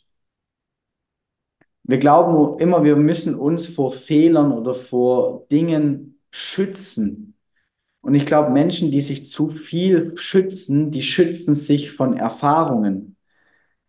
Wir 1.85 1.99
glauben 1.99 2.59
immer, 2.61 2.83
wir 2.85 2.97
müssen 2.97 3.35
uns 3.37 3.67
vor 3.67 3.93
Fehlern 3.93 4.53
oder 4.53 4.75
vor 4.75 5.47
Dingen 5.51 6.21
schützen. 6.31 7.37
Und 8.01 8.15
ich 8.15 8.27
glaube, 8.27 8.51
Menschen, 8.51 8.91
die 8.91 9.01
sich 9.01 9.29
zu 9.31 9.51
viel 9.51 10.17
schützen, 10.17 10.91
die 10.91 11.03
schützen 11.03 11.55
sich 11.55 11.93
von 11.93 12.17
Erfahrungen 12.17 13.17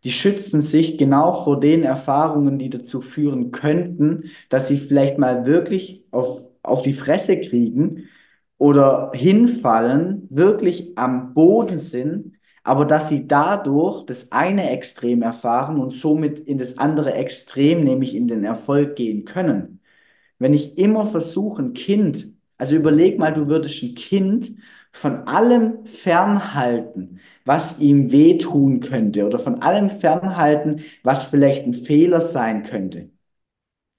die 0.03 0.11
schützen 0.11 0.61
sich 0.61 0.97
genau 0.97 1.43
vor 1.43 1.59
den 1.59 1.83
Erfahrungen, 1.83 2.57
die 2.59 2.69
dazu 2.69 3.01
führen 3.01 3.51
könnten, 3.51 4.31
dass 4.49 4.67
sie 4.67 4.77
vielleicht 4.77 5.17
mal 5.17 5.45
wirklich 5.45 6.05
auf, 6.11 6.41
auf 6.63 6.81
die 6.81 6.93
Fresse 6.93 7.39
kriegen 7.41 8.09
oder 8.57 9.11
hinfallen, 9.13 10.27
wirklich 10.29 10.97
am 10.97 11.33
Boden 11.33 11.79
sind, 11.79 12.33
aber 12.63 12.85
dass 12.85 13.09
sie 13.09 13.27
dadurch 13.27 14.05
das 14.05 14.31
eine 14.31 14.69
Extrem 14.71 15.21
erfahren 15.23 15.79
und 15.79 15.91
somit 15.91 16.39
in 16.39 16.57
das 16.57 16.77
andere 16.77 17.13
Extrem, 17.13 17.83
nämlich 17.83 18.15
in 18.15 18.27
den 18.27 18.43
Erfolg 18.43 18.95
gehen 18.95 19.25
können. 19.25 19.79
Wenn 20.39 20.53
ich 20.53 20.77
immer 20.77 21.05
versuche, 21.05 21.61
ein 21.61 21.73
Kind, 21.73 22.27
also 22.57 22.75
überleg 22.75 23.17
mal, 23.19 23.33
du 23.33 23.47
würdest 23.47 23.83
ein 23.83 23.95
Kind 23.95 24.53
von 24.91 25.27
allem 25.27 25.85
fernhalten, 25.85 27.19
was 27.45 27.79
ihm 27.79 28.11
wehtun 28.11 28.81
könnte 28.81 29.25
oder 29.25 29.39
von 29.39 29.61
allem 29.61 29.89
fernhalten, 29.89 30.81
was 31.03 31.25
vielleicht 31.25 31.65
ein 31.65 31.73
Fehler 31.73 32.21
sein 32.21 32.63
könnte. 32.63 33.09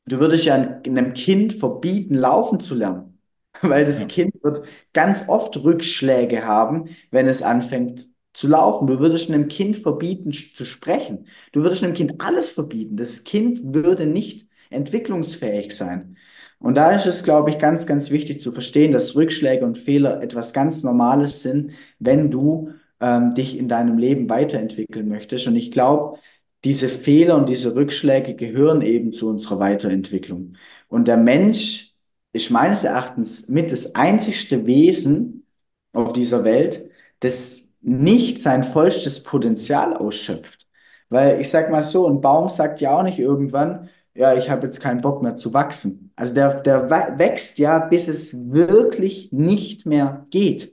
Du 0.06 0.18
würdest 0.18 0.44
ja 0.44 0.54
einem 0.56 1.14
Kind 1.14 1.54
verbieten, 1.54 2.14
laufen 2.14 2.60
zu 2.60 2.74
lernen, 2.74 3.20
weil 3.62 3.84
das 3.84 4.06
ja. 4.06 4.08
Kind 4.08 4.34
wird 4.42 4.64
ganz 4.92 5.28
oft 5.28 5.56
Rückschläge 5.62 6.44
haben, 6.44 6.88
wenn 7.10 7.28
es 7.28 7.42
anfängt 7.42 8.06
zu 8.32 8.48
laufen. 8.48 8.86
Du 8.86 8.98
würdest 8.98 9.30
einem 9.30 9.48
Kind 9.48 9.76
verbieten 9.76 10.32
zu 10.32 10.64
sprechen. 10.64 11.26
Du 11.52 11.62
würdest 11.62 11.84
einem 11.84 11.94
Kind 11.94 12.20
alles 12.20 12.50
verbieten. 12.50 12.96
Das 12.96 13.24
Kind 13.24 13.60
würde 13.74 14.06
nicht 14.06 14.48
entwicklungsfähig 14.70 15.76
sein. 15.76 16.16
Und 16.62 16.76
da 16.76 16.92
ist 16.92 17.06
es, 17.06 17.24
glaube 17.24 17.50
ich, 17.50 17.58
ganz, 17.58 17.86
ganz 17.86 18.10
wichtig 18.10 18.40
zu 18.40 18.52
verstehen, 18.52 18.92
dass 18.92 19.16
Rückschläge 19.16 19.64
und 19.64 19.78
Fehler 19.78 20.22
etwas 20.22 20.52
ganz 20.52 20.82
Normales 20.82 21.42
sind, 21.42 21.72
wenn 21.98 22.30
du 22.30 22.70
ähm, 23.00 23.34
dich 23.34 23.58
in 23.58 23.68
deinem 23.68 23.98
Leben 23.98 24.28
weiterentwickeln 24.30 25.08
möchtest. 25.08 25.46
Und 25.48 25.56
ich 25.56 25.72
glaube, 25.72 26.18
diese 26.64 26.88
Fehler 26.88 27.36
und 27.36 27.48
diese 27.48 27.74
Rückschläge 27.74 28.34
gehören 28.36 28.82
eben 28.82 29.12
zu 29.12 29.28
unserer 29.28 29.58
Weiterentwicklung. 29.58 30.56
Und 30.88 31.08
der 31.08 31.16
Mensch 31.16 31.94
ist 32.32 32.50
meines 32.50 32.84
Erachtens 32.84 33.48
mit 33.48 33.72
das 33.72 33.94
einzigste 33.96 34.64
Wesen 34.66 35.46
auf 35.92 36.12
dieser 36.12 36.44
Welt, 36.44 36.88
das 37.20 37.72
nicht 37.80 38.40
sein 38.40 38.64
vollstes 38.64 39.22
Potenzial 39.22 39.96
ausschöpft. 39.96 40.68
Weil 41.08 41.40
ich 41.40 41.50
sag 41.50 41.70
mal 41.70 41.82
so, 41.82 42.08
ein 42.08 42.20
Baum 42.20 42.48
sagt 42.48 42.80
ja 42.80 42.96
auch 42.96 43.02
nicht 43.02 43.18
irgendwann, 43.18 43.90
ja, 44.14 44.34
ich 44.34 44.50
habe 44.50 44.66
jetzt 44.66 44.80
keinen 44.80 45.00
Bock 45.00 45.22
mehr 45.22 45.36
zu 45.36 45.52
wachsen. 45.52 46.11
Also 46.22 46.34
der, 46.34 46.60
der 46.60 46.88
wächst 47.18 47.58
ja, 47.58 47.80
bis 47.80 48.06
es 48.06 48.52
wirklich 48.52 49.32
nicht 49.32 49.86
mehr 49.86 50.24
geht. 50.30 50.72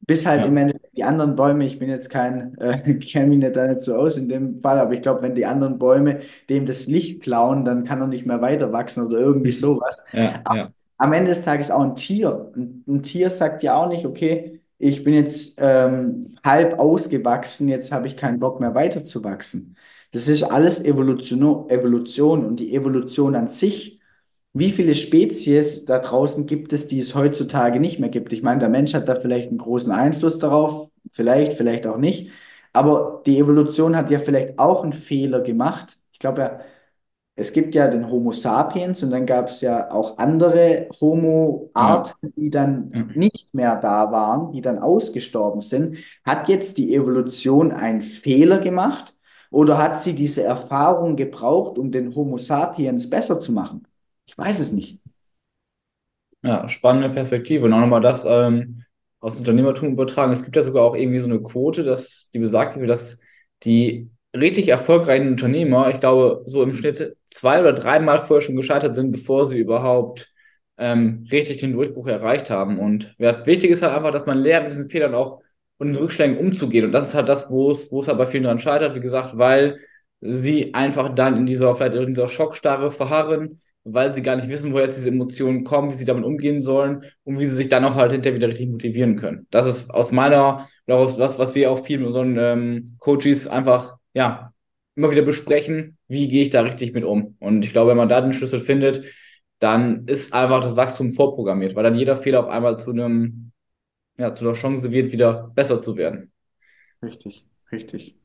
Bis 0.00 0.26
halt 0.26 0.40
ja. 0.40 0.46
im 0.48 0.56
Endeffekt 0.56 0.96
die 0.96 1.04
anderen 1.04 1.36
Bäume, 1.36 1.64
ich 1.64 1.78
bin 1.78 1.88
jetzt 1.88 2.10
kein, 2.10 2.58
äh, 2.58 2.94
kenne 2.98 3.28
mich 3.28 3.38
nicht 3.38 3.54
da 3.54 3.68
nicht 3.68 3.82
so 3.82 3.94
aus 3.94 4.16
in 4.16 4.28
dem 4.28 4.60
Fall, 4.60 4.80
aber 4.80 4.94
ich 4.94 5.02
glaube, 5.02 5.22
wenn 5.22 5.36
die 5.36 5.46
anderen 5.46 5.78
Bäume 5.78 6.22
dem 6.48 6.66
das 6.66 6.88
Licht 6.88 7.22
klauen, 7.22 7.64
dann 7.64 7.84
kann 7.84 8.00
er 8.00 8.08
nicht 8.08 8.26
mehr 8.26 8.40
weiter 8.40 8.72
wachsen 8.72 9.06
oder 9.06 9.20
irgendwie 9.20 9.52
sowas. 9.52 10.02
Ja, 10.12 10.42
ja. 10.52 10.72
Am 10.98 11.12
Ende 11.12 11.30
des 11.30 11.44
Tages 11.44 11.70
auch 11.70 11.82
ein 11.82 11.94
Tier. 11.94 12.50
Ein, 12.56 12.82
ein 12.88 13.02
Tier 13.04 13.30
sagt 13.30 13.62
ja 13.62 13.76
auch 13.76 13.88
nicht, 13.88 14.04
okay, 14.04 14.60
ich 14.78 15.04
bin 15.04 15.14
jetzt 15.14 15.56
ähm, 15.58 16.36
halb 16.42 16.80
ausgewachsen, 16.80 17.68
jetzt 17.68 17.92
habe 17.92 18.08
ich 18.08 18.16
keinen 18.16 18.40
Bock 18.40 18.58
mehr 18.58 18.74
weiterzuwachsen. 18.74 19.76
Das 20.10 20.26
ist 20.26 20.42
alles 20.42 20.84
Evolution, 20.84 21.70
Evolution 21.70 22.44
und 22.44 22.56
die 22.58 22.74
Evolution 22.74 23.36
an 23.36 23.46
sich. 23.46 23.99
Wie 24.52 24.72
viele 24.72 24.94
Spezies 24.96 25.84
da 25.84 26.00
draußen 26.00 26.46
gibt 26.46 26.72
es, 26.72 26.88
die 26.88 26.98
es 26.98 27.14
heutzutage 27.14 27.78
nicht 27.78 28.00
mehr 28.00 28.08
gibt? 28.08 28.32
Ich 28.32 28.42
meine, 28.42 28.58
der 28.60 28.68
Mensch 28.68 28.94
hat 28.94 29.08
da 29.08 29.14
vielleicht 29.16 29.48
einen 29.48 29.58
großen 29.58 29.92
Einfluss 29.92 30.38
darauf, 30.40 30.90
vielleicht, 31.12 31.54
vielleicht 31.54 31.86
auch 31.86 31.98
nicht. 31.98 32.30
Aber 32.72 33.22
die 33.26 33.38
Evolution 33.38 33.96
hat 33.96 34.10
ja 34.10 34.18
vielleicht 34.18 34.58
auch 34.58 34.82
einen 34.82 34.92
Fehler 34.92 35.40
gemacht. 35.40 35.98
Ich 36.12 36.18
glaube 36.18 36.40
ja, 36.42 36.60
es 37.36 37.52
gibt 37.52 37.74
ja 37.74 37.88
den 37.88 38.10
Homo 38.10 38.32
sapiens 38.32 39.02
und 39.02 39.10
dann 39.12 39.26
gab 39.26 39.48
es 39.50 39.60
ja 39.62 39.90
auch 39.92 40.18
andere 40.18 40.88
Homo-Arten, 41.00 42.32
die 42.36 42.50
dann 42.50 43.00
nicht 43.14 43.54
mehr 43.54 43.76
da 43.76 44.12
waren, 44.12 44.52
die 44.52 44.60
dann 44.62 44.78
ausgestorben 44.78 45.62
sind. 45.62 45.98
Hat 46.24 46.48
jetzt 46.48 46.78
die 46.78 46.94
Evolution 46.94 47.72
einen 47.72 48.02
Fehler 48.02 48.58
gemacht? 48.60 49.14
Oder 49.50 49.78
hat 49.78 50.00
sie 50.00 50.14
diese 50.14 50.44
Erfahrung 50.44 51.16
gebraucht, 51.16 51.78
um 51.78 51.92
den 51.92 52.14
Homo 52.14 52.38
sapiens 52.38 53.10
besser 53.10 53.40
zu 53.40 53.52
machen? 53.52 53.86
Ich 54.30 54.38
weiß 54.38 54.60
es 54.60 54.70
nicht. 54.70 55.00
Ja, 56.42 56.68
spannende 56.68 57.10
Perspektive. 57.10 57.64
Und 57.64 57.72
auch 57.72 57.80
nochmal 57.80 58.00
das 58.00 58.24
ähm, 58.24 58.84
aus 59.18 59.40
Unternehmertum 59.40 59.90
übertragen. 59.90 60.32
Es 60.32 60.44
gibt 60.44 60.54
ja 60.54 60.62
sogar 60.62 60.84
auch 60.84 60.94
irgendwie 60.94 61.18
so 61.18 61.28
eine 61.28 61.42
Quote, 61.42 61.82
dass 61.82 62.30
die 62.32 62.38
besagt, 62.38 62.76
dass 62.88 63.18
die 63.64 64.08
richtig 64.34 64.68
erfolgreichen 64.68 65.28
Unternehmer, 65.30 65.90
ich 65.90 65.98
glaube, 65.98 66.44
so 66.46 66.62
im 66.62 66.74
Schnitt 66.74 67.16
zwei 67.30 67.60
oder 67.60 67.72
dreimal 67.72 68.20
vorher 68.20 68.40
schon 68.40 68.54
gescheitert 68.54 68.94
sind, 68.94 69.10
bevor 69.10 69.46
sie 69.46 69.58
überhaupt 69.58 70.32
ähm, 70.78 71.26
richtig 71.32 71.58
den 71.58 71.72
Durchbruch 71.72 72.06
erreicht 72.06 72.50
haben. 72.50 72.78
Und 72.78 73.12
wichtig 73.18 73.72
ist 73.72 73.82
halt 73.82 73.94
einfach, 73.94 74.12
dass 74.12 74.26
man 74.26 74.38
lernt, 74.38 74.66
mit 74.66 74.74
diesen 74.74 74.90
Fehlern 74.90 75.14
auch 75.16 75.42
und 75.78 75.88
den 75.88 75.96
Rückschlägen 75.96 76.38
umzugehen. 76.38 76.84
Und 76.84 76.92
das 76.92 77.08
ist 77.08 77.14
halt 77.16 77.28
das, 77.28 77.50
wo 77.50 77.72
es, 77.72 77.90
wo 77.90 78.00
es 78.00 78.06
halt 78.06 78.18
bei 78.18 78.26
vielen 78.26 78.44
daran 78.44 78.60
scheitert, 78.60 78.94
wie 78.94 79.00
gesagt, 79.00 79.36
weil 79.36 79.80
sie 80.20 80.72
einfach 80.72 81.12
dann 81.16 81.36
in 81.36 81.46
dieser, 81.46 81.74
vielleicht 81.74 81.96
in 81.96 82.14
dieser 82.14 82.28
Schockstarre 82.28 82.92
verharren, 82.92 83.60
weil 83.84 84.14
sie 84.14 84.22
gar 84.22 84.36
nicht 84.36 84.48
wissen, 84.48 84.72
woher 84.72 84.84
jetzt 84.84 84.98
diese 84.98 85.08
Emotionen 85.08 85.64
kommen, 85.64 85.90
wie 85.90 85.94
sie 85.94 86.04
damit 86.04 86.24
umgehen 86.24 86.62
sollen 86.62 87.04
und 87.24 87.38
wie 87.38 87.46
sie 87.46 87.54
sich 87.54 87.68
dann 87.68 87.84
auch 87.84 87.94
halt 87.94 88.12
hinterher 88.12 88.36
wieder 88.36 88.48
richtig 88.48 88.68
motivieren 88.68 89.16
können. 89.16 89.46
Das 89.50 89.66
ist 89.66 89.90
aus 89.90 90.12
meiner, 90.12 90.68
oder 90.86 90.98
aus 90.98 91.18
was, 91.18 91.38
was 91.38 91.54
wir 91.54 91.70
auch 91.70 91.84
viel 91.84 91.98
mit 91.98 92.08
unseren 92.08 92.36
ähm, 92.38 92.96
Coaches 92.98 93.46
einfach, 93.46 93.96
ja, 94.14 94.52
immer 94.96 95.10
wieder 95.10 95.22
besprechen, 95.22 95.96
wie 96.08 96.28
gehe 96.28 96.42
ich 96.42 96.50
da 96.50 96.60
richtig 96.62 96.92
mit 96.92 97.04
um. 97.04 97.36
Und 97.40 97.64
ich 97.64 97.72
glaube, 97.72 97.90
wenn 97.90 97.96
man 97.96 98.08
da 98.08 98.20
den 98.20 98.32
Schlüssel 98.32 98.60
findet, 98.60 99.04
dann 99.58 100.06
ist 100.06 100.32
einfach 100.32 100.62
das 100.62 100.76
Wachstum 100.76 101.12
vorprogrammiert, 101.12 101.74
weil 101.74 101.84
dann 101.84 101.94
jeder 101.94 102.16
Fehler 102.16 102.40
auf 102.40 102.48
einmal 102.48 102.78
zu 102.78 102.90
einem, 102.90 103.52
ja, 104.18 104.34
zu 104.34 104.44
einer 104.44 104.54
Chance 104.54 104.90
wird, 104.90 105.12
wieder 105.12 105.50
besser 105.54 105.82
zu 105.82 105.96
werden. 105.96 106.32
Richtig, 107.02 107.46
richtig. 107.72 108.19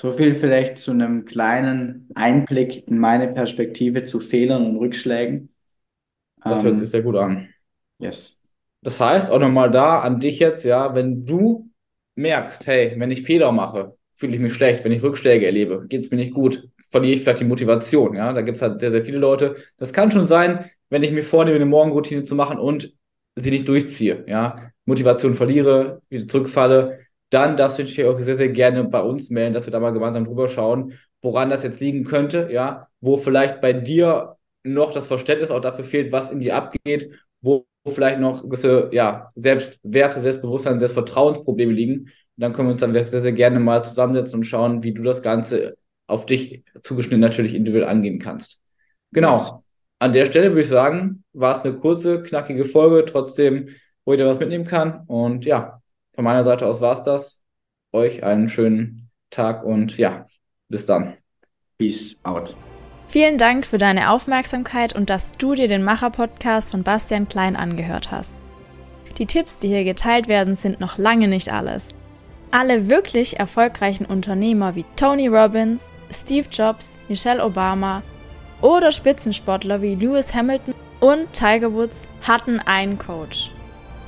So 0.00 0.12
viel 0.12 0.36
vielleicht 0.36 0.78
zu 0.78 0.92
einem 0.92 1.24
kleinen 1.24 2.08
Einblick 2.14 2.86
in 2.86 2.98
meine 2.98 3.26
Perspektive 3.26 4.04
zu 4.04 4.20
Fehlern 4.20 4.64
und 4.64 4.76
Rückschlägen. 4.76 5.48
Das 6.44 6.62
hört 6.62 6.74
ähm, 6.74 6.76
sich 6.76 6.90
sehr 6.90 7.02
gut 7.02 7.16
an. 7.16 7.48
Yes. 7.98 8.38
Das 8.80 9.00
heißt 9.00 9.32
auch 9.32 9.40
nochmal 9.40 9.72
da 9.72 9.98
an 9.98 10.20
dich 10.20 10.38
jetzt, 10.38 10.64
ja, 10.64 10.94
wenn 10.94 11.26
du 11.26 11.68
merkst, 12.14 12.68
hey, 12.68 12.94
wenn 12.96 13.10
ich 13.10 13.22
Fehler 13.22 13.50
mache, 13.50 13.96
fühle 14.14 14.36
ich 14.36 14.40
mich 14.40 14.54
schlecht, 14.54 14.84
wenn 14.84 14.92
ich 14.92 15.02
Rückschläge 15.02 15.46
erlebe, 15.46 15.84
geht 15.88 16.04
es 16.04 16.12
mir 16.12 16.18
nicht 16.18 16.32
gut, 16.32 16.68
verliere 16.88 17.16
ich 17.16 17.22
vielleicht 17.22 17.40
die 17.40 17.46
Motivation. 17.46 18.14
Ja, 18.14 18.32
da 18.32 18.42
gibt 18.42 18.58
es 18.58 18.62
halt 18.62 18.78
sehr, 18.78 18.92
sehr 18.92 19.04
viele 19.04 19.18
Leute. 19.18 19.56
Das 19.78 19.92
kann 19.92 20.12
schon 20.12 20.28
sein, 20.28 20.70
wenn 20.90 21.02
ich 21.02 21.10
mir 21.10 21.24
vornehme, 21.24 21.56
eine 21.56 21.66
Morgenroutine 21.66 22.22
zu 22.22 22.36
machen 22.36 22.60
und 22.60 22.94
sie 23.34 23.50
nicht 23.50 23.66
durchziehe. 23.66 24.22
Ja, 24.28 24.70
Motivation 24.84 25.34
verliere, 25.34 26.02
wieder 26.08 26.28
zurückfalle, 26.28 27.00
dann 27.30 27.56
darfst 27.56 27.78
du 27.78 27.84
dich 27.84 28.04
auch 28.04 28.18
sehr, 28.20 28.36
sehr 28.36 28.48
gerne 28.48 28.84
bei 28.84 29.00
uns 29.00 29.30
melden, 29.30 29.54
dass 29.54 29.66
wir 29.66 29.72
da 29.72 29.80
mal 29.80 29.92
gemeinsam 29.92 30.24
drüber 30.24 30.48
schauen, 30.48 30.94
woran 31.20 31.50
das 31.50 31.62
jetzt 31.62 31.80
liegen 31.80 32.04
könnte. 32.04 32.48
Ja, 32.50 32.88
wo 33.00 33.16
vielleicht 33.16 33.60
bei 33.60 33.72
dir 33.72 34.36
noch 34.64 34.92
das 34.92 35.06
Verständnis 35.06 35.50
auch 35.50 35.60
dafür 35.60 35.84
fehlt, 35.84 36.12
was 36.12 36.30
in 36.30 36.40
dir 36.40 36.56
abgeht, 36.56 37.10
wo 37.40 37.66
vielleicht 37.86 38.20
noch 38.20 38.42
gewisse 38.42 38.88
ja, 38.92 39.28
Selbstwerte, 39.34 40.20
Selbstbewusstsein, 40.20 40.78
Selbstvertrauensprobleme 40.78 41.72
liegen. 41.72 42.00
Und 42.00 42.10
dann 42.36 42.52
können 42.52 42.68
wir 42.68 42.72
uns 42.72 42.80
dann 42.80 42.92
sehr, 42.92 43.06
sehr 43.06 43.32
gerne 43.32 43.60
mal 43.60 43.84
zusammensetzen 43.84 44.38
und 44.38 44.44
schauen, 44.44 44.82
wie 44.82 44.92
du 44.92 45.02
das 45.02 45.22
Ganze 45.22 45.76
auf 46.06 46.26
dich 46.26 46.64
zugeschnitten 46.82 47.20
natürlich 47.20 47.54
individuell 47.54 47.88
angehen 47.88 48.18
kannst. 48.18 48.60
Genau. 49.12 49.32
Yes. 49.32 49.54
An 50.00 50.12
der 50.12 50.26
Stelle 50.26 50.50
würde 50.50 50.60
ich 50.60 50.68
sagen, 50.68 51.24
war 51.32 51.56
es 51.56 51.64
eine 51.64 51.74
kurze, 51.74 52.22
knackige 52.22 52.64
Folge, 52.64 53.04
trotzdem, 53.04 53.70
wo 54.04 54.12
jeder 54.12 54.26
was 54.26 54.38
mitnehmen 54.38 54.64
kann. 54.64 55.04
Und 55.06 55.44
ja, 55.44 55.80
von 56.18 56.24
meiner 56.24 56.42
Seite 56.42 56.66
aus 56.66 56.80
war 56.80 56.94
es 56.94 57.04
das. 57.04 57.40
Euch 57.92 58.24
einen 58.24 58.48
schönen 58.48 59.08
Tag 59.30 59.62
und 59.62 59.96
ja, 59.98 60.26
bis 60.68 60.84
dann. 60.84 61.16
Peace 61.78 62.18
out. 62.24 62.56
Vielen 63.06 63.38
Dank 63.38 63.64
für 63.64 63.78
deine 63.78 64.10
Aufmerksamkeit 64.10 64.96
und 64.96 65.10
dass 65.10 65.30
du 65.30 65.54
dir 65.54 65.68
den 65.68 65.84
Macher-Podcast 65.84 66.72
von 66.72 66.82
Bastian 66.82 67.28
Klein 67.28 67.54
angehört 67.54 68.10
hast. 68.10 68.32
Die 69.18 69.26
Tipps, 69.26 69.58
die 69.58 69.68
hier 69.68 69.84
geteilt 69.84 70.26
werden, 70.26 70.56
sind 70.56 70.80
noch 70.80 70.98
lange 70.98 71.28
nicht 71.28 71.52
alles. 71.52 71.86
Alle 72.50 72.88
wirklich 72.88 73.38
erfolgreichen 73.38 74.04
Unternehmer 74.04 74.74
wie 74.74 74.86
Tony 74.96 75.28
Robbins, 75.28 75.84
Steve 76.10 76.48
Jobs, 76.50 76.88
Michelle 77.08 77.44
Obama 77.44 78.02
oder 78.60 78.90
Spitzensportler 78.90 79.82
wie 79.82 79.94
Lewis 79.94 80.34
Hamilton 80.34 80.74
und 80.98 81.32
Tiger 81.32 81.72
Woods 81.72 82.02
hatten 82.26 82.58
einen 82.58 82.98
Coach. 82.98 83.52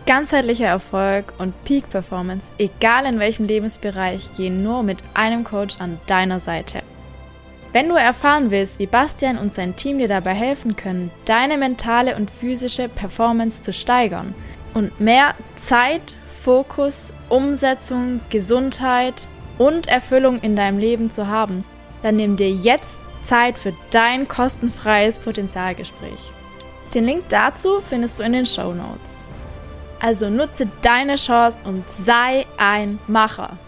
Ganzheitlicher 0.07 0.67
Erfolg 0.67 1.35
und 1.39 1.55
Peak 1.65 1.89
Performance, 1.89 2.51
egal 2.59 3.07
in 3.07 3.19
welchem 3.19 3.47
Lebensbereich, 3.47 4.33
gehen 4.33 4.63
nur 4.63 4.83
mit 4.83 5.03
einem 5.15 5.45
Coach 5.45 5.77
an 5.79 6.01
deiner 6.07 6.41
Seite. 6.41 6.83
Wenn 7.73 7.89
du 7.89 7.95
erfahren 7.95 8.51
willst, 8.51 8.81
wie 8.81 8.87
Bastian 8.87 9.39
und 9.39 9.55
sein 9.55 9.77
Team 9.77 9.99
dir 9.99 10.09
dabei 10.09 10.35
helfen 10.35 10.75
können, 10.75 11.13
deine 11.25 11.57
mentale 11.57 12.17
und 12.17 12.31
physische 12.31 12.89
Performance 12.89 13.63
zu 13.63 13.73
steigern 13.73 14.35
und 14.75 15.01
mehr 15.01 15.35
Zeit, 15.57 16.17
Fokus, 16.43 17.13
Umsetzung, 17.29 18.21
Gesundheit 18.29 19.29
und 19.59 19.87
Erfüllung 19.87 20.41
in 20.41 20.57
deinem 20.57 20.79
Leben 20.79 21.11
zu 21.13 21.29
haben, 21.29 21.65
dann 22.03 22.17
nimm 22.17 22.37
dir 22.37 22.51
jetzt 22.51 22.97
Zeit 23.25 23.59
für 23.59 23.75
dein 23.91 24.27
kostenfreies 24.27 25.19
Potenzialgespräch. 25.19 26.33
Den 26.95 27.05
Link 27.05 27.25
dazu 27.29 27.81
findest 27.81 28.19
du 28.19 28.25
in 28.25 28.33
den 28.33 28.47
Show 28.47 28.75
Notes. 28.75 29.23
Also 30.01 30.31
nutze 30.31 30.67
deine 30.81 31.17
Chance 31.17 31.59
und 31.65 31.85
sei 32.05 32.47
ein 32.57 32.99
Macher. 33.07 33.59